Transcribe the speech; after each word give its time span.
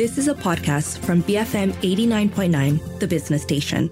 This 0.00 0.16
is 0.16 0.28
a 0.28 0.34
podcast 0.34 1.04
from 1.04 1.22
BFM 1.24 1.72
89.9, 1.72 3.00
the 3.00 3.06
business 3.06 3.42
station. 3.42 3.90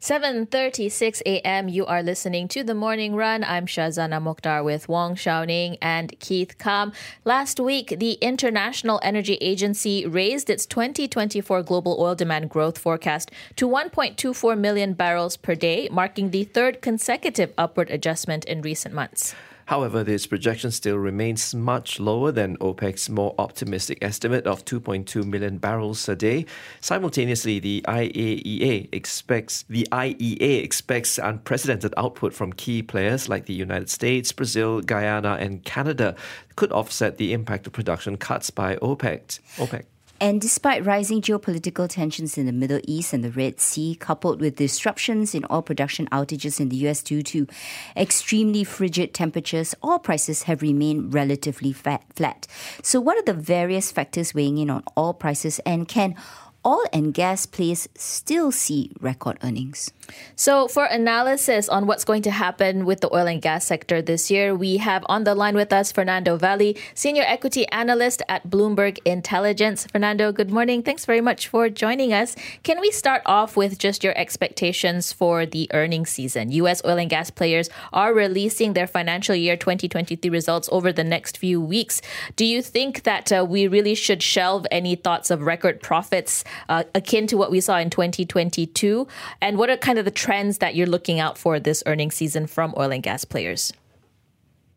7:36 0.00 1.20
a.m. 1.26 1.68
You 1.68 1.84
are 1.84 2.02
listening 2.02 2.48
to 2.48 2.64
the 2.64 2.74
Morning 2.74 3.14
Run. 3.14 3.44
I'm 3.44 3.66
Shazana 3.66 4.18
Mokhtar 4.18 4.64
with 4.64 4.88
Wong 4.88 5.14
Shouning 5.14 5.76
and 5.82 6.18
Keith 6.20 6.56
Kam. 6.56 6.94
Last 7.26 7.60
week, 7.60 7.96
the 7.98 8.12
International 8.22 8.98
Energy 9.02 9.34
Agency 9.42 10.06
raised 10.06 10.48
its 10.48 10.64
2024 10.64 11.62
global 11.64 11.98
oil 12.00 12.14
demand 12.14 12.48
growth 12.48 12.78
forecast 12.78 13.30
to 13.56 13.68
1.24 13.68 14.58
million 14.58 14.94
barrels 14.94 15.36
per 15.36 15.54
day, 15.54 15.90
marking 15.92 16.30
the 16.30 16.44
third 16.44 16.80
consecutive 16.80 17.52
upward 17.58 17.90
adjustment 17.90 18.46
in 18.46 18.62
recent 18.62 18.94
months. 18.94 19.34
However, 19.68 20.02
this 20.02 20.26
projection 20.26 20.70
still 20.70 20.96
remains 20.96 21.54
much 21.54 22.00
lower 22.00 22.32
than 22.32 22.56
OPEC's 22.56 23.10
more 23.10 23.34
optimistic 23.38 23.98
estimate 24.00 24.46
of 24.46 24.64
2.2 24.64 25.26
million 25.26 25.58
barrels 25.58 26.08
a 26.08 26.16
day. 26.16 26.46
Simultaneously, 26.80 27.58
the 27.58 27.84
IAEA 27.86 28.88
expects 28.92 29.66
the 29.68 29.86
IEA 29.92 30.64
expects 30.64 31.18
unprecedented 31.18 31.92
output 31.98 32.32
from 32.32 32.54
key 32.54 32.82
players 32.82 33.28
like 33.28 33.44
the 33.44 33.52
United 33.52 33.90
States, 33.90 34.32
Brazil, 34.32 34.80
Guyana, 34.80 35.36
and 35.38 35.62
Canada 35.64 36.16
could 36.56 36.72
offset 36.72 37.18
the 37.18 37.34
impact 37.34 37.66
of 37.66 37.74
production 37.74 38.16
cuts 38.16 38.48
by 38.48 38.76
OPEC. 38.76 39.38
OPEC. 39.58 39.84
And 40.20 40.40
despite 40.40 40.84
rising 40.84 41.22
geopolitical 41.22 41.88
tensions 41.88 42.36
in 42.36 42.46
the 42.46 42.52
Middle 42.52 42.80
East 42.84 43.12
and 43.12 43.22
the 43.22 43.30
Red 43.30 43.60
Sea, 43.60 43.94
coupled 43.94 44.40
with 44.40 44.56
disruptions 44.56 45.34
in 45.34 45.44
oil 45.50 45.62
production 45.62 46.08
outages 46.10 46.58
in 46.58 46.70
the 46.70 46.76
US 46.88 47.02
due 47.02 47.22
to 47.22 47.46
extremely 47.96 48.64
frigid 48.64 49.14
temperatures, 49.14 49.76
oil 49.84 50.00
prices 50.00 50.44
have 50.44 50.60
remained 50.60 51.14
relatively 51.14 51.72
flat. 51.72 52.46
So, 52.82 53.00
what 53.00 53.16
are 53.16 53.22
the 53.22 53.32
various 53.32 53.92
factors 53.92 54.34
weighing 54.34 54.58
in 54.58 54.70
on 54.70 54.82
oil 54.96 55.14
prices, 55.14 55.60
and 55.60 55.86
can 55.86 56.16
oil 56.68 56.84
and 56.92 57.14
gas 57.14 57.46
plays 57.46 57.88
still 57.96 58.52
see 58.52 58.92
record 59.00 59.38
earnings? 59.42 59.90
So, 60.36 60.68
for 60.68 60.84
analysis 60.84 61.68
on 61.68 61.86
what's 61.86 62.04
going 62.04 62.22
to 62.22 62.30
happen 62.30 62.84
with 62.84 63.00
the 63.00 63.14
oil 63.14 63.26
and 63.26 63.42
gas 63.42 63.64
sector 63.64 64.00
this 64.00 64.30
year, 64.30 64.54
we 64.54 64.78
have 64.78 65.04
on 65.06 65.24
the 65.24 65.34
line 65.34 65.54
with 65.54 65.72
us 65.72 65.92
Fernando 65.92 66.36
Valle, 66.36 66.74
Senior 66.94 67.24
Equity 67.26 67.66
Analyst 67.68 68.22
at 68.28 68.48
Bloomberg 68.48 68.98
Intelligence. 69.04 69.86
Fernando, 69.90 70.32
good 70.32 70.50
morning. 70.50 70.82
Thanks 70.82 71.04
very 71.04 71.20
much 71.20 71.48
for 71.48 71.68
joining 71.68 72.12
us. 72.12 72.36
Can 72.62 72.80
we 72.80 72.90
start 72.90 73.22
off 73.26 73.56
with 73.56 73.78
just 73.78 74.04
your 74.04 74.16
expectations 74.16 75.12
for 75.12 75.46
the 75.46 75.68
earnings 75.72 76.10
season? 76.10 76.50
U.S. 76.52 76.82
oil 76.84 76.98
and 76.98 77.10
gas 77.10 77.30
players 77.30 77.68
are 77.92 78.14
releasing 78.14 78.72
their 78.72 78.86
financial 78.86 79.34
year 79.34 79.56
2023 79.56 80.30
results 80.30 80.68
over 80.72 80.92
the 80.92 81.04
next 81.04 81.38
few 81.38 81.60
weeks. 81.60 82.00
Do 82.36 82.44
you 82.44 82.62
think 82.62 83.02
that 83.02 83.32
uh, 83.32 83.46
we 83.48 83.68
really 83.68 83.94
should 83.94 84.22
shelve 84.22 84.66
any 84.70 84.94
thoughts 84.94 85.30
of 85.30 85.42
record 85.42 85.80
profits 85.80 86.44
uh, 86.68 86.84
akin 86.94 87.26
to 87.28 87.36
what 87.36 87.50
we 87.50 87.60
saw 87.60 87.78
in 87.78 87.90
2022? 87.90 89.06
And 89.40 89.58
what 89.58 89.70
are 89.70 89.76
kind 89.76 89.98
of 89.98 90.04
the 90.04 90.10
trends 90.10 90.58
that 90.58 90.74
you're 90.74 90.86
looking 90.86 91.20
out 91.20 91.38
for 91.38 91.58
this 91.60 91.82
earnings 91.86 92.14
season 92.14 92.46
from 92.46 92.74
oil 92.76 92.92
and 92.92 93.02
gas 93.02 93.24
players? 93.24 93.72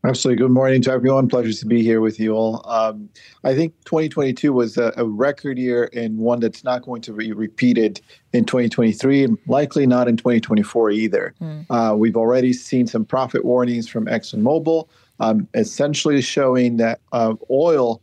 Absolutely. 0.03 0.41
Good 0.41 0.51
morning 0.51 0.81
to 0.83 0.91
everyone. 0.91 1.27
Pleasure 1.27 1.53
to 1.53 1.65
be 1.67 1.83
here 1.83 2.01
with 2.01 2.19
you 2.19 2.33
all. 2.33 2.67
Um, 2.67 3.07
I 3.43 3.53
think 3.53 3.75
2022 3.85 4.51
was 4.51 4.75
a, 4.77 4.91
a, 4.97 5.05
record 5.05 5.59
year 5.59 5.91
and 5.93 6.17
one 6.17 6.39
that's 6.39 6.63
not 6.63 6.81
going 6.81 7.03
to 7.03 7.13
be 7.13 7.33
repeated 7.33 8.01
in 8.33 8.45
2023 8.45 9.23
and 9.25 9.37
likely 9.45 9.85
not 9.85 10.07
in 10.07 10.17
2024 10.17 10.89
either. 10.89 11.35
Mm. 11.39 11.65
Uh, 11.69 11.95
we've 11.95 12.17
already 12.17 12.51
seen 12.51 12.87
some 12.87 13.05
profit 13.05 13.45
warnings 13.45 13.87
from 13.87 14.07
ExxonMobil, 14.07 14.87
um, 15.19 15.47
essentially 15.53 16.19
showing 16.19 16.77
that 16.77 16.99
uh, 17.11 17.35
oil 17.51 18.01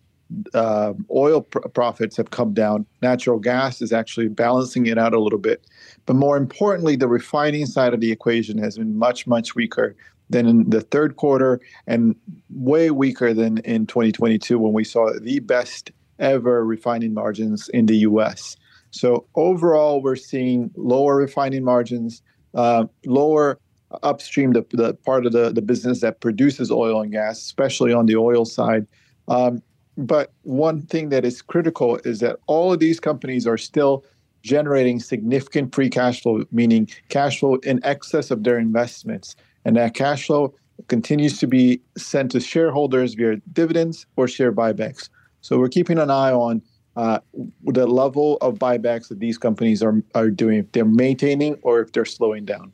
uh, 0.54 0.92
oil 1.10 1.42
pr- 1.42 1.68
profits 1.68 2.16
have 2.16 2.30
come 2.30 2.52
down. 2.52 2.86
Natural 3.02 3.38
gas 3.38 3.80
is 3.80 3.92
actually 3.92 4.28
balancing 4.28 4.86
it 4.86 4.98
out 4.98 5.14
a 5.14 5.20
little 5.20 5.38
bit. 5.38 5.66
But 6.06 6.16
more 6.16 6.36
importantly, 6.36 6.96
the 6.96 7.08
refining 7.08 7.66
side 7.66 7.94
of 7.94 8.00
the 8.00 8.12
equation 8.12 8.58
has 8.58 8.78
been 8.78 8.98
much, 8.98 9.26
much 9.26 9.54
weaker 9.54 9.96
than 10.30 10.46
in 10.46 10.68
the 10.68 10.82
third 10.82 11.16
quarter 11.16 11.60
and 11.86 12.14
way 12.50 12.90
weaker 12.90 13.32
than 13.32 13.58
in 13.58 13.86
2022 13.86 14.58
when 14.58 14.72
we 14.72 14.84
saw 14.84 15.10
the 15.20 15.40
best 15.40 15.90
ever 16.18 16.64
refining 16.64 17.14
margins 17.14 17.68
in 17.70 17.86
the 17.86 17.96
US. 17.98 18.56
So 18.90 19.26
overall, 19.34 20.02
we're 20.02 20.16
seeing 20.16 20.70
lower 20.76 21.16
refining 21.16 21.64
margins, 21.64 22.22
uh, 22.54 22.86
lower 23.06 23.58
upstream, 24.02 24.52
the, 24.52 24.66
the 24.70 24.94
part 24.94 25.26
of 25.26 25.32
the, 25.32 25.50
the 25.50 25.62
business 25.62 26.00
that 26.00 26.20
produces 26.20 26.70
oil 26.70 27.00
and 27.00 27.12
gas, 27.12 27.38
especially 27.38 27.92
on 27.92 28.06
the 28.06 28.16
oil 28.16 28.44
side. 28.44 28.86
Um, 29.28 29.62
but 29.98 30.32
one 30.42 30.80
thing 30.82 31.08
that 31.08 31.24
is 31.24 31.42
critical 31.42 31.96
is 32.04 32.20
that 32.20 32.36
all 32.46 32.72
of 32.72 32.78
these 32.78 33.00
companies 33.00 33.46
are 33.48 33.58
still 33.58 34.04
generating 34.42 35.00
significant 35.00 35.74
free 35.74 35.90
cash 35.90 36.22
flow, 36.22 36.44
meaning 36.52 36.88
cash 37.08 37.40
flow 37.40 37.56
in 37.56 37.84
excess 37.84 38.30
of 38.30 38.44
their 38.44 38.58
investments. 38.58 39.34
And 39.64 39.76
that 39.76 39.94
cash 39.94 40.26
flow 40.26 40.54
continues 40.86 41.38
to 41.40 41.48
be 41.48 41.80
sent 41.96 42.30
to 42.30 42.40
shareholders 42.40 43.14
via 43.14 43.36
dividends 43.52 44.06
or 44.14 44.28
share 44.28 44.52
buybacks. 44.52 45.08
So 45.40 45.58
we're 45.58 45.68
keeping 45.68 45.98
an 45.98 46.10
eye 46.10 46.30
on 46.32 46.62
uh, 46.96 47.18
the 47.64 47.88
level 47.88 48.36
of 48.36 48.54
buybacks 48.54 49.08
that 49.08 49.18
these 49.18 49.36
companies 49.36 49.82
are, 49.82 50.00
are 50.14 50.30
doing, 50.30 50.58
if 50.58 50.72
they're 50.72 50.84
maintaining 50.84 51.54
or 51.62 51.80
if 51.80 51.90
they're 51.90 52.04
slowing 52.04 52.44
down. 52.44 52.72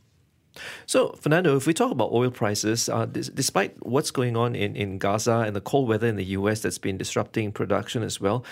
So, 0.87 1.13
Fernando, 1.21 1.57
if 1.57 1.67
we 1.67 1.75
talk 1.75 1.91
about 1.91 2.13
oil 2.13 2.31
prices, 2.31 2.89
uh, 2.89 3.07
this, 3.07 3.29
despite 3.29 3.75
what's 3.85 4.11
going 4.11 4.37
on 4.37 4.55
in, 4.55 4.77
in 4.77 4.99
Gaza 4.99 5.39
and 5.47 5.55
the 5.55 5.61
cold 5.61 5.89
weather 5.89 6.07
in 6.07 6.17
the 6.17 6.25
US 6.27 6.61
that's 6.61 6.79
been 6.79 6.97
disrupting 6.97 7.53
production 7.53 8.03
as 8.03 8.21
well, 8.21 8.45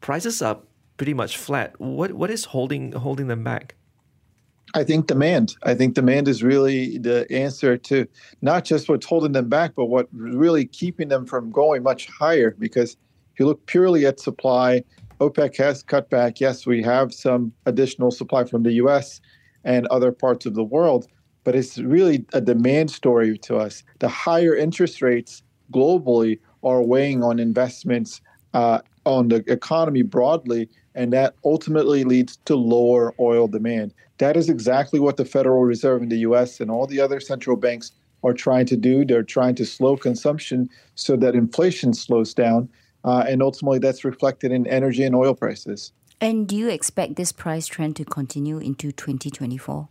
prices 0.00 0.40
are 0.42 0.58
pretty 0.96 1.14
much 1.14 1.36
flat. 1.36 1.78
What 1.80 2.12
what 2.12 2.30
is 2.30 2.46
holding 2.46 2.92
holding 2.92 3.28
them 3.28 3.44
back? 3.44 3.74
I 4.74 4.84
think 4.84 5.06
demand. 5.06 5.56
I 5.62 5.74
think 5.74 5.94
demand 5.94 6.28
is 6.28 6.42
really 6.42 6.98
the 6.98 7.30
answer 7.30 7.76
to 7.78 8.06
not 8.42 8.64
just 8.64 8.88
what's 8.88 9.06
holding 9.06 9.32
them 9.32 9.48
back, 9.48 9.74
but 9.76 9.86
what 9.86 10.08
really 10.12 10.66
keeping 10.66 11.08
them 11.08 11.24
from 11.24 11.50
going 11.50 11.82
much 11.82 12.06
higher. 12.08 12.54
Because 12.58 12.96
if 13.32 13.40
you 13.40 13.46
look 13.46 13.64
purely 13.66 14.06
at 14.06 14.20
supply, 14.20 14.82
OPEC 15.20 15.56
has 15.56 15.82
cut 15.82 16.10
back. 16.10 16.40
Yes, 16.40 16.66
we 16.66 16.82
have 16.82 17.14
some 17.14 17.52
additional 17.64 18.10
supply 18.10 18.44
from 18.44 18.64
the 18.64 18.72
US 18.72 19.20
and 19.64 19.86
other 19.86 20.12
parts 20.12 20.46
of 20.46 20.54
the 20.54 20.64
world, 20.64 21.06
but 21.46 21.54
it's 21.54 21.78
really 21.78 22.26
a 22.32 22.40
demand 22.40 22.90
story 22.90 23.38
to 23.38 23.56
us. 23.56 23.84
The 24.00 24.08
higher 24.08 24.56
interest 24.56 25.00
rates 25.00 25.44
globally 25.72 26.40
are 26.64 26.82
weighing 26.82 27.22
on 27.22 27.38
investments 27.38 28.20
uh, 28.52 28.80
on 29.04 29.28
the 29.28 29.44
economy 29.46 30.02
broadly, 30.02 30.68
and 30.96 31.12
that 31.12 31.36
ultimately 31.44 32.02
leads 32.02 32.38
to 32.46 32.56
lower 32.56 33.14
oil 33.20 33.46
demand. 33.46 33.94
That 34.18 34.36
is 34.36 34.48
exactly 34.48 34.98
what 34.98 35.18
the 35.18 35.24
Federal 35.24 35.62
Reserve 35.62 36.02
in 36.02 36.08
the 36.08 36.18
US 36.30 36.58
and 36.58 36.68
all 36.68 36.88
the 36.88 37.00
other 37.00 37.20
central 37.20 37.56
banks 37.56 37.92
are 38.24 38.34
trying 38.34 38.66
to 38.66 38.76
do. 38.76 39.04
They're 39.04 39.22
trying 39.22 39.54
to 39.54 39.64
slow 39.64 39.96
consumption 39.96 40.68
so 40.96 41.14
that 41.14 41.36
inflation 41.36 41.94
slows 41.94 42.34
down. 42.34 42.68
Uh, 43.04 43.24
and 43.28 43.40
ultimately, 43.40 43.78
that's 43.78 44.04
reflected 44.04 44.50
in 44.50 44.66
energy 44.66 45.04
and 45.04 45.14
oil 45.14 45.34
prices. 45.34 45.92
And 46.20 46.48
do 46.48 46.56
you 46.56 46.68
expect 46.68 47.14
this 47.14 47.30
price 47.30 47.68
trend 47.68 47.94
to 47.96 48.04
continue 48.04 48.58
into 48.58 48.90
2024? 48.90 49.88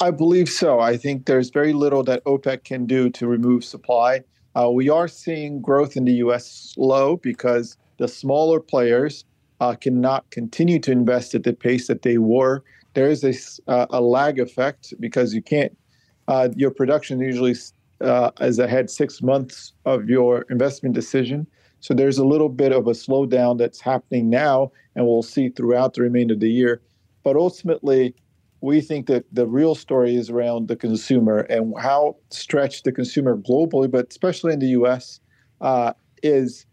I 0.00 0.10
believe 0.10 0.48
so. 0.48 0.80
I 0.80 0.96
think 0.96 1.26
there's 1.26 1.50
very 1.50 1.72
little 1.72 2.02
that 2.04 2.24
OPEC 2.24 2.64
can 2.64 2.86
do 2.86 3.10
to 3.10 3.26
remove 3.26 3.64
supply. 3.64 4.22
Uh, 4.56 4.70
we 4.70 4.88
are 4.88 5.06
seeing 5.06 5.60
growth 5.60 5.96
in 5.96 6.04
the 6.04 6.14
U.S. 6.14 6.46
slow 6.74 7.16
because 7.16 7.76
the 7.98 8.08
smaller 8.08 8.60
players 8.60 9.24
uh, 9.60 9.74
cannot 9.74 10.28
continue 10.30 10.78
to 10.80 10.90
invest 10.90 11.34
at 11.34 11.44
the 11.44 11.52
pace 11.52 11.86
that 11.86 12.02
they 12.02 12.18
were. 12.18 12.64
There 12.94 13.08
is 13.08 13.22
a, 13.24 13.70
uh, 13.70 13.86
a 13.90 14.00
lag 14.00 14.40
effect 14.40 14.94
because 14.98 15.34
you 15.34 15.42
can't, 15.42 15.76
uh, 16.26 16.48
your 16.56 16.70
production 16.70 17.20
usually 17.20 17.54
uh, 18.00 18.30
is 18.40 18.58
ahead 18.58 18.90
six 18.90 19.22
months 19.22 19.72
of 19.84 20.08
your 20.08 20.44
investment 20.50 20.94
decision. 20.94 21.46
So 21.80 21.94
there's 21.94 22.18
a 22.18 22.24
little 22.24 22.48
bit 22.48 22.72
of 22.72 22.86
a 22.88 22.92
slowdown 22.92 23.58
that's 23.58 23.80
happening 23.80 24.28
now, 24.28 24.72
and 24.96 25.06
we'll 25.06 25.22
see 25.22 25.48
throughout 25.48 25.94
the 25.94 26.02
remainder 26.02 26.34
of 26.34 26.40
the 26.40 26.50
year. 26.50 26.80
But 27.22 27.36
ultimately, 27.36 28.14
we 28.60 28.80
think 28.80 29.06
that 29.06 29.24
the 29.32 29.46
real 29.46 29.74
story 29.74 30.16
is 30.16 30.30
around 30.30 30.68
the 30.68 30.76
consumer 30.76 31.40
and 31.40 31.74
how 31.78 32.16
stretched 32.30 32.84
the 32.84 32.92
consumer 32.92 33.36
globally, 33.36 33.90
but 33.90 34.06
especially 34.10 34.52
in 34.52 34.58
the 34.58 34.68
U.S., 34.68 35.20
uh, 35.60 35.92
is 36.22 36.66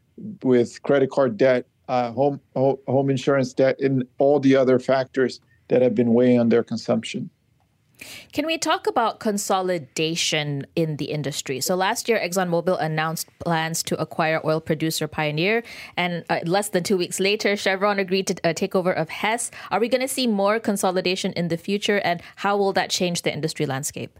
with 0.43 0.81
credit 0.83 1.11
card 1.11 1.37
debt, 1.37 1.67
uh, 1.87 2.11
home 2.11 2.39
home 2.55 3.09
insurance 3.09 3.53
debt, 3.53 3.79
and 3.79 4.05
all 4.17 4.39
the 4.39 4.55
other 4.55 4.79
factors 4.79 5.39
that 5.67 5.81
have 5.81 5.93
been 5.93 6.13
weighing 6.13 6.39
on 6.39 6.49
their 6.49 6.63
consumption. 6.63 7.29
Can 8.33 8.45
we 8.45 8.57
talk 8.57 8.88
about 8.88 9.19
consolidation 9.19 10.65
in 10.75 10.97
the 10.97 11.06
industry? 11.06 11.62
So 11.62 11.75
last 11.75 12.09
year, 12.09 12.19
ExxonMobil 12.19 12.81
announced 12.81 13.27
plans 13.39 13.83
to 13.83 14.00
acquire 14.00 14.42
oil 14.45 14.59
producer 14.59 15.07
Pioneer, 15.07 15.63
and 15.95 16.24
uh, 16.30 16.39
less 16.45 16.69
than 16.69 16.83
two 16.83 16.97
weeks 16.97 17.19
later, 17.19 17.56
Chevron 17.56 18.00
agreed 18.00 18.27
to 18.27 18.36
a 18.44 18.50
uh, 18.50 18.53
takeover 18.53 18.94
of 18.95 19.09
Hess. 19.09 19.51
Are 19.71 19.80
we 19.80 19.89
going 19.89 20.01
to 20.01 20.07
see 20.07 20.27
more 20.27 20.59
consolidation 20.59 21.31
in 21.33 21.47
the 21.47 21.57
future, 21.57 22.00
and 22.00 22.21
how 22.38 22.57
will 22.57 22.74
that 22.74 22.89
change 22.89 23.21
the 23.21 23.33
industry 23.33 23.65
landscape? 23.65 24.19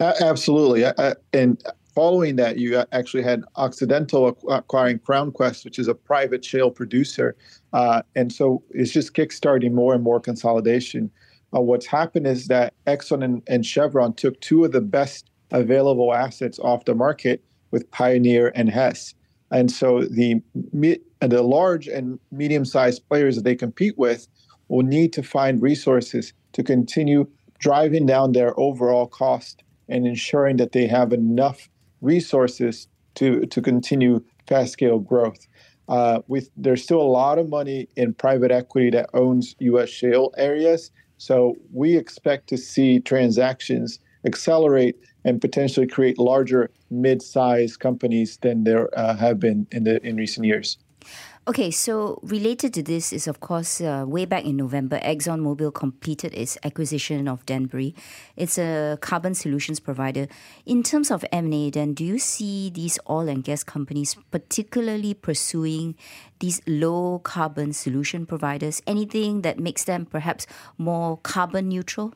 Uh, 0.00 0.14
absolutely, 0.20 0.84
uh, 0.84 1.14
and 1.32 1.62
following 1.96 2.36
that, 2.36 2.58
you 2.58 2.82
actually 2.92 3.22
had 3.22 3.42
Occidental 3.56 4.36
acquiring 4.48 4.98
Crown 5.00 5.32
Quest, 5.32 5.64
which 5.64 5.78
is 5.78 5.88
a 5.88 5.94
private 5.94 6.44
shale 6.44 6.70
producer. 6.70 7.34
Uh, 7.72 8.02
and 8.14 8.32
so 8.32 8.62
it's 8.70 8.92
just 8.92 9.14
kickstarting 9.14 9.72
more 9.72 9.94
and 9.94 10.04
more 10.04 10.20
consolidation. 10.20 11.10
Uh, 11.56 11.60
what's 11.60 11.86
happened 11.86 12.26
is 12.26 12.48
that 12.48 12.74
Exxon 12.86 13.24
and, 13.24 13.42
and, 13.46 13.64
Chevron 13.64 14.14
took 14.14 14.38
two 14.40 14.64
of 14.64 14.72
the 14.72 14.80
best 14.80 15.30
available 15.52 16.12
assets 16.12 16.58
off 16.58 16.84
the 16.84 16.94
market 16.94 17.42
with 17.70 17.90
Pioneer 17.90 18.52
and 18.54 18.68
Hess. 18.68 19.14
And 19.50 19.70
so 19.70 20.02
the 20.02 20.42
the 21.20 21.42
large 21.42 21.86
and 21.86 22.18
medium-sized 22.32 23.08
players 23.08 23.36
that 23.36 23.44
they 23.44 23.54
compete 23.54 23.96
with 23.96 24.26
will 24.68 24.84
need 24.84 25.12
to 25.12 25.22
find 25.22 25.62
resources 25.62 26.32
to 26.52 26.62
continue 26.62 27.28
driving 27.58 28.06
down 28.06 28.32
their 28.32 28.58
overall 28.58 29.06
cost 29.06 29.62
and 29.88 30.06
ensuring 30.06 30.56
that 30.56 30.72
they 30.72 30.86
have 30.86 31.12
enough 31.12 31.68
resources 32.00 32.88
to 33.14 33.46
to 33.46 33.62
continue 33.62 34.22
fast 34.48 34.72
scale 34.72 34.98
growth. 34.98 35.46
Uh, 35.88 36.20
with 36.26 36.50
there's 36.56 36.82
still 36.82 37.00
a 37.00 37.14
lot 37.22 37.38
of 37.38 37.48
money 37.48 37.88
in 37.94 38.12
private 38.12 38.50
equity 38.50 38.90
that 38.90 39.08
owns 39.14 39.54
U.S. 39.60 39.88
shale 39.88 40.32
areas, 40.36 40.90
so 41.18 41.56
we 41.72 41.96
expect 41.96 42.48
to 42.48 42.56
see 42.56 43.00
transactions 43.00 43.98
accelerate 44.24 44.96
and 45.24 45.40
potentially 45.40 45.86
create 45.86 46.18
larger 46.18 46.70
mid-sized 46.90 47.80
companies 47.80 48.38
than 48.38 48.64
there 48.64 48.88
uh, 48.98 49.16
have 49.16 49.40
been 49.40 49.66
in 49.72 49.84
the 49.84 50.04
in 50.06 50.16
recent 50.16 50.46
years. 50.46 50.78
Okay, 51.48 51.70
so 51.70 52.18
related 52.24 52.74
to 52.74 52.82
this 52.82 53.12
is, 53.12 53.28
of 53.28 53.38
course, 53.38 53.80
uh, 53.80 54.04
way 54.04 54.24
back 54.24 54.44
in 54.44 54.56
November, 54.56 54.98
ExxonMobil 54.98 55.72
completed 55.72 56.34
its 56.34 56.58
acquisition 56.64 57.28
of 57.28 57.46
Denbury. 57.46 57.94
It's 58.34 58.58
a 58.58 58.98
carbon 59.00 59.32
solutions 59.32 59.78
provider. 59.78 60.26
In 60.64 60.82
terms 60.82 61.08
of 61.08 61.24
M&A, 61.30 61.70
then, 61.70 61.94
do 61.94 62.04
you 62.04 62.18
see 62.18 62.68
these 62.70 62.98
oil 63.08 63.28
and 63.28 63.44
gas 63.44 63.62
companies 63.62 64.16
particularly 64.32 65.14
pursuing 65.14 65.94
these 66.40 66.60
low 66.66 67.20
carbon 67.20 67.72
solution 67.72 68.26
providers? 68.26 68.82
Anything 68.84 69.42
that 69.42 69.60
makes 69.60 69.84
them 69.84 70.04
perhaps 70.04 70.48
more 70.78 71.18
carbon 71.18 71.68
neutral? 71.68 72.12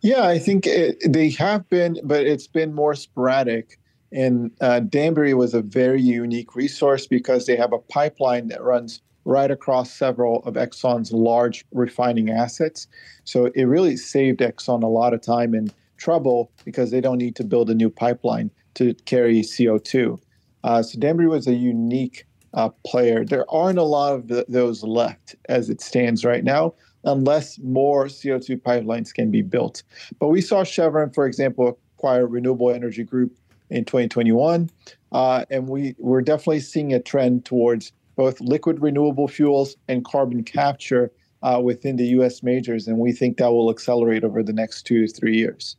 Yeah, 0.00 0.22
I 0.22 0.38
think 0.38 0.66
it, 0.66 0.96
they 1.06 1.28
have 1.32 1.68
been, 1.68 1.98
but 2.02 2.24
it's 2.24 2.46
been 2.46 2.72
more 2.72 2.94
sporadic. 2.94 3.78
And 4.14 4.52
uh, 4.60 4.80
Denbury 4.80 5.34
was 5.34 5.54
a 5.54 5.60
very 5.60 6.00
unique 6.00 6.54
resource 6.54 7.06
because 7.06 7.46
they 7.46 7.56
have 7.56 7.72
a 7.72 7.78
pipeline 7.78 8.48
that 8.48 8.62
runs 8.62 9.02
right 9.24 9.50
across 9.50 9.90
several 9.90 10.42
of 10.44 10.54
Exxon's 10.54 11.12
large 11.12 11.64
refining 11.72 12.30
assets. 12.30 12.86
So 13.24 13.46
it 13.54 13.64
really 13.64 13.96
saved 13.96 14.40
Exxon 14.40 14.84
a 14.84 14.86
lot 14.86 15.14
of 15.14 15.20
time 15.20 15.52
and 15.52 15.72
trouble 15.96 16.52
because 16.64 16.90
they 16.90 17.00
don't 17.00 17.18
need 17.18 17.34
to 17.36 17.44
build 17.44 17.70
a 17.70 17.74
new 17.74 17.90
pipeline 17.90 18.50
to 18.74 18.94
carry 19.04 19.40
CO2. 19.40 20.18
Uh, 20.62 20.82
so 20.82 20.98
Denbury 20.98 21.28
was 21.28 21.48
a 21.48 21.54
unique 21.54 22.26
uh, 22.52 22.68
player. 22.86 23.24
There 23.24 23.50
aren't 23.52 23.78
a 23.78 23.82
lot 23.82 24.14
of 24.14 24.28
the, 24.28 24.44
those 24.48 24.84
left 24.84 25.34
as 25.48 25.68
it 25.70 25.80
stands 25.80 26.24
right 26.24 26.44
now, 26.44 26.74
unless 27.02 27.58
more 27.58 28.06
CO2 28.06 28.60
pipelines 28.60 29.12
can 29.12 29.30
be 29.30 29.42
built. 29.42 29.82
But 30.20 30.28
we 30.28 30.40
saw 30.40 30.62
Chevron, 30.62 31.10
for 31.10 31.26
example, 31.26 31.78
acquire 31.96 32.26
Renewable 32.26 32.70
Energy 32.70 33.02
Group 33.02 33.36
in 33.70 33.84
2021. 33.84 34.70
Uh, 35.12 35.44
and 35.50 35.68
we, 35.68 35.94
we're 35.98 36.22
definitely 36.22 36.60
seeing 36.60 36.92
a 36.92 37.00
trend 37.00 37.44
towards 37.44 37.92
both 38.16 38.40
liquid 38.40 38.80
renewable 38.80 39.28
fuels 39.28 39.76
and 39.88 40.04
carbon 40.04 40.42
capture 40.44 41.10
uh, 41.42 41.60
within 41.62 41.96
the 41.96 42.06
US 42.18 42.42
majors. 42.42 42.88
And 42.88 42.98
we 42.98 43.12
think 43.12 43.36
that 43.38 43.50
will 43.50 43.70
accelerate 43.70 44.24
over 44.24 44.42
the 44.42 44.52
next 44.52 44.82
two 44.82 45.06
to 45.06 45.12
three 45.12 45.36
years. 45.36 45.76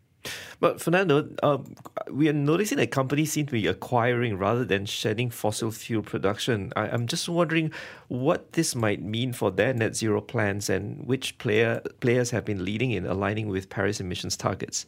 But 0.60 0.82
Fernando, 0.82 1.30
um, 1.44 1.76
we 2.10 2.28
are 2.30 2.34
noticing 2.34 2.78
that 2.78 2.92
companies 2.92 3.32
seem 3.32 3.46
to 3.46 3.52
be 3.52 3.68
acquiring 3.68 4.38
rather 4.38 4.66
than 4.66 4.86
shedding 4.86 5.30
fossil 5.30 5.72
fuel 5.72 6.02
production. 6.02 6.74
I, 6.76 6.88
am 6.88 7.08
just 7.08 7.30
wondering 7.30 7.72
what 8.08 8.54
this 8.54 8.76
might 8.76 9.02
mean 9.02 9.34
for 9.34 9.52
their 9.52 9.74
net 9.74 9.96
zero 9.96 10.22
plans 10.22 10.70
and 10.70 11.06
which 11.06 11.38
player 11.38 11.82
players 12.00 12.32
have 12.32 12.46
been 12.46 12.66
leading 12.66 12.92
in 12.92 13.06
aligning 13.06 13.48
with 13.48 13.70
Paris 13.70 14.00
emissions 14.00 14.36
targets. 14.36 14.86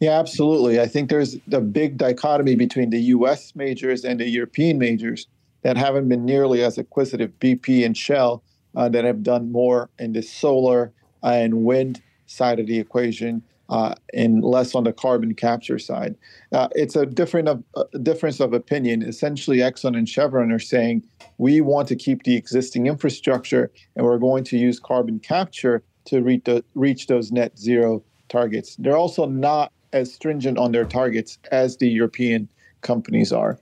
Yeah, 0.00 0.18
absolutely. 0.18 0.80
I 0.80 0.86
think 0.86 1.10
there's 1.10 1.36
a 1.52 1.60
big 1.60 1.96
dichotomy 1.96 2.54
between 2.54 2.90
the 2.90 3.00
US 3.00 3.54
majors 3.54 4.04
and 4.04 4.20
the 4.20 4.28
European 4.28 4.78
majors 4.78 5.26
that 5.62 5.76
haven't 5.76 6.08
been 6.08 6.24
nearly 6.24 6.62
as 6.62 6.78
acquisitive, 6.78 7.32
BP 7.40 7.84
and 7.84 7.96
Shell, 7.96 8.42
uh, 8.74 8.88
that 8.90 9.04
have 9.04 9.22
done 9.22 9.50
more 9.50 9.90
in 9.98 10.12
the 10.12 10.22
solar 10.22 10.92
and 11.22 11.64
wind 11.64 12.02
side 12.26 12.60
of 12.60 12.66
the 12.66 12.78
equation. 12.78 13.42
Uh, 13.68 13.92
and 14.14 14.44
less 14.44 14.76
on 14.76 14.84
the 14.84 14.92
carbon 14.92 15.34
capture 15.34 15.76
side. 15.76 16.14
Uh, 16.52 16.68
it's 16.76 16.94
a 16.94 17.04
different 17.04 17.48
of, 17.48 17.64
uh, 17.74 17.82
difference 18.00 18.38
of 18.38 18.52
opinion. 18.52 19.02
Essentially, 19.02 19.56
Exxon 19.56 19.96
and 19.98 20.08
Chevron 20.08 20.52
are 20.52 20.60
saying 20.60 21.02
we 21.38 21.60
want 21.60 21.88
to 21.88 21.96
keep 21.96 22.22
the 22.22 22.36
existing 22.36 22.86
infrastructure, 22.86 23.72
and 23.96 24.06
we're 24.06 24.18
going 24.18 24.44
to 24.44 24.56
use 24.56 24.78
carbon 24.78 25.18
capture 25.18 25.82
to 26.04 26.22
reach, 26.22 26.44
the, 26.44 26.64
reach 26.76 27.08
those 27.08 27.32
net 27.32 27.58
zero 27.58 28.04
targets. 28.36 28.76
They're 28.76 28.96
also 28.96 29.24
not 29.26 29.72
as 29.92 30.12
stringent 30.12 30.58
on 30.58 30.72
their 30.72 30.84
targets 30.84 31.38
as 31.50 31.78
the 31.78 31.88
European 31.88 32.48
companies 32.82 33.32
are. 33.32 33.58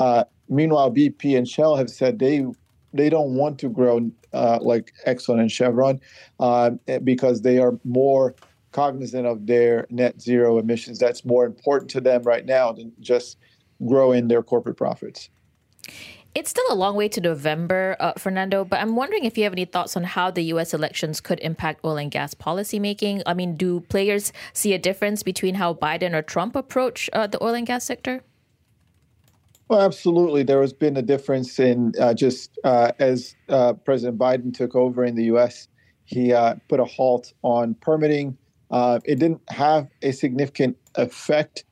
Uh, 0.00 0.24
meanwhile, 0.48 0.90
BP 0.90 1.36
and 1.36 1.46
Shell 1.46 1.76
have 1.76 1.90
said 1.90 2.18
they 2.18 2.44
they 2.94 3.10
don't 3.10 3.34
want 3.34 3.58
to 3.58 3.68
grow 3.68 4.10
uh, 4.32 4.58
like 4.62 4.92
Exxon 5.06 5.40
and 5.40 5.50
Chevron 5.50 6.00
uh, 6.38 6.70
because 7.02 7.42
they 7.42 7.58
are 7.58 7.78
more 7.84 8.34
cognizant 8.72 9.26
of 9.26 9.46
their 9.46 9.86
net 9.90 10.20
zero 10.20 10.58
emissions. 10.58 10.98
That's 10.98 11.24
more 11.24 11.44
important 11.44 11.90
to 11.90 12.00
them 12.00 12.22
right 12.22 12.46
now 12.46 12.72
than 12.72 12.92
just 13.00 13.36
growing 13.86 14.28
their 14.28 14.42
corporate 14.42 14.76
profits. 14.76 15.28
It's 16.34 16.50
still 16.50 16.64
a 16.68 16.74
long 16.74 16.96
way 16.96 17.08
to 17.10 17.20
November, 17.20 17.96
uh, 18.00 18.14
Fernando, 18.18 18.64
but 18.64 18.80
I'm 18.80 18.96
wondering 18.96 19.24
if 19.24 19.38
you 19.38 19.44
have 19.44 19.52
any 19.52 19.66
thoughts 19.66 19.96
on 19.96 20.02
how 20.02 20.32
the 20.32 20.42
U.S. 20.54 20.74
elections 20.74 21.20
could 21.20 21.38
impact 21.40 21.84
oil 21.84 21.96
and 21.96 22.10
gas 22.10 22.34
policymaking. 22.34 23.22
I 23.24 23.34
mean, 23.34 23.56
do 23.56 23.80
players 23.82 24.32
see 24.52 24.72
a 24.72 24.78
difference 24.78 25.22
between 25.22 25.54
how 25.54 25.74
Biden 25.74 26.12
or 26.12 26.22
Trump 26.22 26.56
approach 26.56 27.08
uh, 27.12 27.28
the 27.28 27.40
oil 27.40 27.54
and 27.54 27.64
gas 27.64 27.84
sector? 27.84 28.24
Well, 29.68 29.80
absolutely. 29.80 30.42
There 30.42 30.60
has 30.60 30.72
been 30.72 30.96
a 30.96 31.02
difference 31.02 31.60
in 31.60 31.92
uh, 32.00 32.14
just 32.14 32.58
uh, 32.64 32.90
as 32.98 33.36
uh, 33.48 33.74
President 33.74 34.18
Biden 34.18 34.52
took 34.52 34.74
over 34.74 35.04
in 35.04 35.14
the 35.14 35.24
U.S., 35.26 35.68
he 36.04 36.32
uh, 36.32 36.56
put 36.68 36.80
a 36.80 36.84
halt 36.84 37.32
on 37.42 37.74
permitting. 37.74 38.36
it 38.72 39.20
didn't 39.20 39.40
have 39.50 39.88
a 40.02 40.10
significant 40.10 40.76
effect 40.96 41.64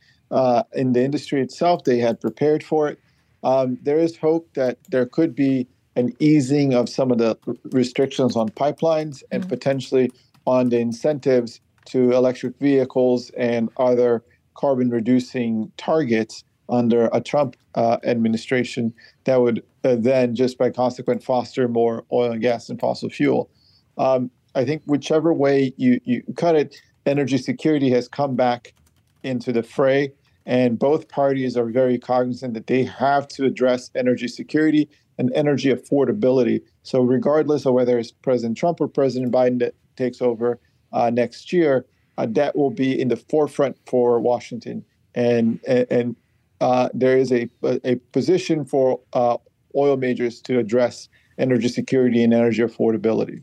in 0.72 0.92
the 0.92 1.02
industry 1.02 1.42
itself. 1.42 1.82
They 1.82 1.98
had 1.98 2.20
prepared 2.20 2.62
for 2.62 2.88
it. 2.88 3.00
Um, 3.44 3.78
there 3.82 3.98
is 3.98 4.16
hope 4.16 4.48
that 4.54 4.78
there 4.88 5.06
could 5.06 5.34
be 5.34 5.66
an 5.96 6.14
easing 6.18 6.74
of 6.74 6.88
some 6.88 7.10
of 7.10 7.18
the 7.18 7.36
restrictions 7.72 8.36
on 8.36 8.48
pipelines 8.50 9.22
and 9.30 9.42
mm-hmm. 9.42 9.50
potentially 9.50 10.10
on 10.46 10.68
the 10.70 10.78
incentives 10.78 11.60
to 11.86 12.12
electric 12.12 12.58
vehicles 12.58 13.30
and 13.36 13.68
other 13.76 14.22
carbon 14.54 14.90
reducing 14.90 15.70
targets 15.76 16.44
under 16.68 17.10
a 17.12 17.20
Trump 17.20 17.56
uh, 17.74 17.98
administration 18.04 18.94
that 19.24 19.40
would 19.40 19.62
uh, 19.84 19.96
then, 19.98 20.34
just 20.34 20.58
by 20.58 20.70
consequent, 20.70 21.22
foster 21.22 21.68
more 21.68 22.04
oil 22.12 22.32
and 22.32 22.40
gas 22.40 22.68
and 22.68 22.78
fossil 22.80 23.10
fuel. 23.10 23.50
Um, 23.98 24.30
I 24.54 24.64
think 24.64 24.82
whichever 24.86 25.32
way 25.32 25.72
you, 25.76 26.00
you 26.04 26.22
cut 26.36 26.54
it, 26.54 26.80
energy 27.04 27.38
security 27.38 27.90
has 27.90 28.08
come 28.08 28.36
back 28.36 28.74
into 29.22 29.52
the 29.52 29.62
fray. 29.62 30.12
And 30.46 30.78
both 30.78 31.08
parties 31.08 31.56
are 31.56 31.66
very 31.66 31.98
cognizant 31.98 32.54
that 32.54 32.66
they 32.66 32.84
have 32.84 33.28
to 33.28 33.44
address 33.44 33.90
energy 33.94 34.28
security 34.28 34.88
and 35.18 35.32
energy 35.34 35.72
affordability. 35.72 36.62
So, 36.82 37.02
regardless 37.02 37.66
of 37.66 37.74
whether 37.74 37.98
it's 37.98 38.12
President 38.12 38.56
Trump 38.56 38.80
or 38.80 38.88
President 38.88 39.32
Biden 39.32 39.58
that 39.60 39.74
takes 39.96 40.20
over 40.20 40.58
uh, 40.92 41.10
next 41.10 41.52
year, 41.52 41.86
uh, 42.18 42.26
that 42.30 42.56
will 42.56 42.70
be 42.70 42.98
in 42.98 43.08
the 43.08 43.16
forefront 43.16 43.76
for 43.86 44.18
Washington. 44.20 44.84
And 45.14 45.60
and 45.66 46.16
uh, 46.60 46.88
there 46.94 47.18
is 47.18 47.32
a 47.32 47.48
a 47.62 47.96
position 48.12 48.64
for 48.64 49.00
uh, 49.12 49.36
oil 49.76 49.96
majors 49.96 50.40
to 50.42 50.58
address 50.58 51.08
energy 51.38 51.68
security 51.68 52.22
and 52.22 52.34
energy 52.34 52.62
affordability. 52.62 53.42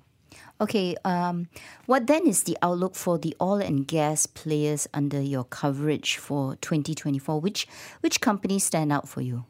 Okay, 0.61 0.95
um, 1.05 1.47
what 1.85 2.07
then 2.07 2.27
is 2.27 2.43
the 2.43 2.57
outlook 2.61 2.95
for 2.95 3.17
the 3.17 3.33
oil 3.41 3.61
and 3.61 3.87
gas 3.87 4.25
players 4.25 4.87
under 4.93 5.21
your 5.21 5.45
coverage 5.45 6.17
for 6.17 6.57
2024? 6.57 7.39
Which 7.39 7.65
which 8.01 8.19
companies 8.19 8.65
stand 8.65 8.91
out 8.91 9.07
for 9.07 9.21
you? 9.21 9.45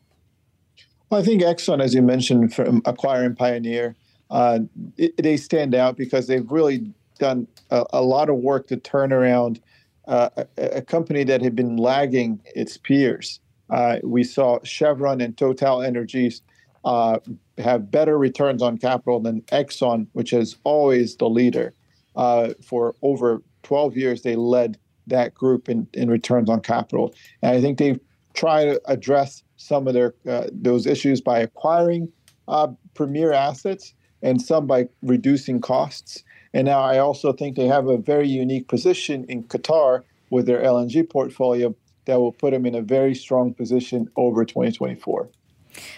Well, 1.10 1.20
I 1.20 1.24
think 1.24 1.42
Exxon, 1.42 1.82
as 1.82 1.96
you 1.96 2.04
mentioned, 2.04 2.54
from 2.54 2.84
acquiring 2.86 3.36
Pioneer, 3.36 3.96
uh, 4.30 4.60
it, 4.98 5.18
they 5.18 5.38
stand 5.38 5.74
out 5.74 5.98
because 5.98 6.28
they've 6.28 6.50
really 6.52 6.94
done 7.18 7.48
a, 7.72 7.84
a 7.94 8.02
lot 8.04 8.30
of 8.30 8.38
work 8.38 8.68
to 8.68 8.78
turn 8.78 9.12
around 9.12 9.60
uh, 10.08 10.30
a, 10.58 10.78
a, 10.78 10.82
company 10.82 11.24
that 11.24 11.42
had 11.42 11.56
been 11.56 11.78
lagging 11.78 12.40
its 12.56 12.78
peers. 12.78 13.40
Uh, 13.70 13.98
we 14.04 14.24
saw 14.24 14.60
Chevron 14.64 15.22
and 15.22 15.38
Total 15.38 15.82
Energies 15.82 16.42
uh, 16.86 17.20
have 17.60 17.92
better 17.92 18.18
returns 18.18 18.62
on 18.62 18.78
capital 18.78 19.20
than 19.20 19.42
Exxon, 19.44 20.08
which 20.14 20.34
is 20.34 20.58
always 20.64 21.16
the 21.18 21.30
leader. 21.30 21.74
Uh, 22.16 22.54
for 22.64 22.96
over 23.02 23.42
12 23.64 23.98
years, 23.98 24.22
they 24.22 24.36
led 24.36 24.78
that 25.08 25.34
group 25.34 25.70
in, 25.70 25.88
in 25.94 26.10
returns 26.10 26.50
on 26.50 26.62
capital. 26.62 27.14
And 27.42 27.56
I 27.56 27.62
think 27.62 27.78
they've 27.78 28.00
tried 28.34 28.66
to 28.66 28.82
address 28.86 29.44
some 29.58 29.88
of 29.88 29.94
their 29.94 30.14
uh, 30.28 30.48
those 30.52 30.86
issues 30.86 31.20
by 31.22 31.40
acquiring 31.40 32.12
uh, 32.48 32.68
premier 32.94 33.34
assets 33.34 33.94
and 34.22 34.42
some 34.42 34.68
by 34.68 34.88
reducing 35.02 35.62
costs. 35.62 36.24
And 36.54 36.66
now 36.66 36.82
I 36.82 36.98
also 36.98 37.34
think 37.34 37.56
they 37.56 37.68
have 37.68 37.88
a 37.88 37.98
very 37.98 38.28
unique 38.28 38.68
position 38.68 39.26
in 39.26 39.44
Qatar 39.44 40.04
with 40.30 40.46
their 40.46 40.62
LNG 40.62 41.10
portfolio 41.10 41.76
that 42.06 42.20
will 42.20 42.32
put 42.32 42.52
them 42.52 42.66
in 42.66 42.76
a 42.76 42.82
very 42.82 43.14
strong 43.14 43.54
position 43.54 44.10
over 44.16 44.46
2024. 44.46 45.30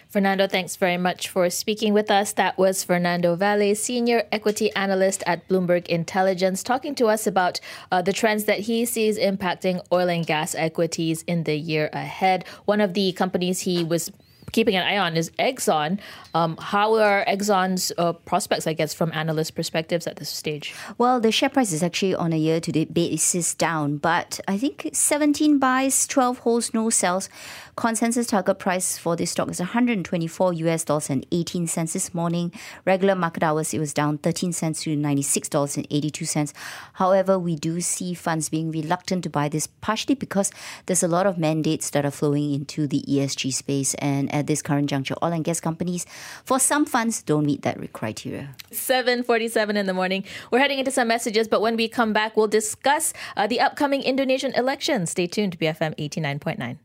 Fernando, 0.10 0.48
thanks 0.48 0.76
very 0.76 0.98
much 0.98 1.30
for 1.30 1.50
speaking 1.50 1.94
with 1.94 2.12
us. 2.12 2.34
That 2.34 2.58
was 2.58 2.84
Fernando 2.84 3.36
Valle, 3.36 3.76
Senior 3.76 4.24
Equity 4.32 4.74
Analyst 4.76 5.24
at 5.26 5.48
Bloomberg 5.48 5.88
Intelligence, 5.88 6.64
talking 6.64 6.96
to 6.96 7.08
us 7.08 7.26
about 7.26 7.60
uh, 7.92 8.02
the 8.02 8.14
trends 8.14 8.46
that 8.46 8.60
he 8.60 8.86
sees 8.86 9.18
impacting 9.18 9.84
oil 9.92 10.10
and 10.10 10.26
gas 10.26 10.56
equities 10.56 11.24
in 11.24 11.44
the 11.44 11.56
year 11.56 11.90
ahead. 11.94 12.46
One 12.66 12.82
of 12.82 12.94
the 12.94 13.12
companies 13.14 13.62
he 13.62 13.84
was 13.84 14.12
keeping 14.52 14.76
an 14.76 14.84
eye 14.84 14.98
on 14.98 15.18
is 15.18 15.30
Exxon. 15.32 16.00
Um, 16.34 16.58
how 16.58 16.96
are 16.96 17.26
Exxon's 17.26 17.92
uh, 17.98 18.14
prospects, 18.14 18.68
I 18.68 18.74
guess, 18.74 18.94
from 18.94 19.12
analyst 19.14 19.56
perspectives 19.56 20.08
at 20.08 20.18
this 20.18 20.30
stage? 20.30 20.74
Well, 20.98 21.20
the 21.20 21.32
share 21.32 21.50
price 21.50 21.72
is 21.72 21.84
actually 21.84 22.16
on 22.16 22.34
a 22.34 22.38
year 22.38 22.60
to 22.60 22.72
date 22.72 22.94
basis 22.94 23.54
down, 23.54 23.98
but 23.98 24.40
I 24.48 24.58
think 24.58 24.90
17 24.94 25.60
buys, 25.60 26.08
12 26.08 26.40
holds, 26.40 26.74
no 26.74 26.90
sells. 26.90 27.30
Consensus 27.76 28.28
target 28.28 28.60
price 28.60 28.98
for 28.98 29.16
this 29.16 29.32
stock 29.32 29.50
is 29.50 29.60
124 29.60 30.54
US 30.54 30.84
dollars 30.84 31.10
and 31.10 31.26
18 31.32 31.68
cents 31.68 31.94
this 31.94 32.14
morning. 32.14 32.52
Regular 32.86 33.16
market 33.16 33.44
hours, 33.44 33.74
it 33.74 33.80
was 33.80 33.94
down 33.94 34.18
13 34.18 34.52
cents 34.52 34.84
to 34.84 34.96
96 34.96 35.50
dollars 35.50 35.78
and 35.78 35.88
82 35.90 36.26
cents. 36.26 36.54
However, 36.94 37.40
we 37.40 37.56
do 37.56 37.82
see 37.82 38.14
funds 38.14 38.50
being 38.50 38.72
reluctant 38.72 39.24
to 39.24 39.30
buy 39.30 39.48
this, 39.50 39.68
partially 39.68 40.16
because 40.16 40.52
there's 40.86 41.04
a 41.04 41.08
lot 41.08 41.26
of 41.26 41.38
mandates 41.38 41.90
that 41.92 42.06
are 42.06 42.12
flowing 42.12 42.54
into 42.54 42.88
the 42.88 43.04
ESG 43.08 43.54
space, 43.54 43.94
and 43.96 44.30
at 44.42 44.48
this 44.48 44.62
current 44.62 44.90
juncture, 44.90 45.16
oil 45.24 45.32
and 45.32 45.44
gas 45.44 45.60
companies, 45.62 46.06
for 46.44 46.60
some 46.60 46.86
funds, 46.86 47.24
don't 47.24 47.46
meet 47.46 47.62
that 47.62 47.78
criteria. 47.94 48.56
7:47 48.72 49.78
in 49.78 49.86
the 49.86 49.94
morning. 49.94 50.24
We're 50.52 50.60
heading 50.60 50.80
into 50.80 50.92
some 50.92 51.08
messages, 51.08 51.48
but 51.48 51.62
when 51.62 51.76
we 51.78 51.88
come 51.88 52.12
back, 52.14 52.36
we'll 52.36 52.54
discuss 52.62 53.14
uh, 53.38 53.48
the 53.48 53.60
upcoming 53.60 54.02
Indonesian 54.04 54.54
elections. 54.54 55.12
Stay 55.12 55.28
tuned 55.28 55.54
to 55.54 55.58
BFM 55.58 55.96
89.9. 55.98 56.78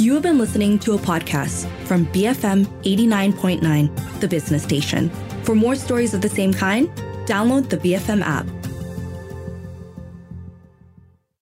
You 0.00 0.14
have 0.14 0.22
been 0.22 0.38
listening 0.38 0.78
to 0.80 0.94
a 0.94 0.98
podcast 0.98 1.66
from 1.86 2.06
BFM 2.06 2.66
89.9, 2.82 4.20
the 4.20 4.28
business 4.28 4.62
station. 4.62 5.10
For 5.42 5.54
more 5.54 5.74
stories 5.74 6.14
of 6.14 6.20
the 6.20 6.28
same 6.28 6.52
kind, 6.52 6.88
download 7.26 7.68
the 7.68 7.78
BFM 7.78 8.22
app. 8.22 8.46